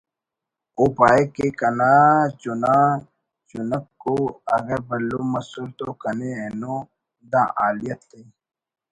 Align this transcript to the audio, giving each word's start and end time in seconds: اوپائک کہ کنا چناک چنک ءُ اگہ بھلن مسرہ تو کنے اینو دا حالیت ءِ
اوپائک 0.79 1.27
کہ 1.35 1.47
کنا 1.59 1.93
چناک 2.41 2.99
چنک 3.49 4.03
ءُ 4.13 4.15
اگہ 4.55 4.77
بھلن 4.87 5.23
مسرہ 5.31 5.65
تو 5.77 5.87
کنے 6.01 6.29
اینو 6.41 6.75
دا 7.31 7.41
حالیت 7.57 8.03
ءِ 8.19 8.21